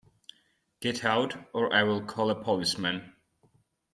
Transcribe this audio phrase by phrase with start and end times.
[0.79, 3.13] Get out, or I'll call a policeman.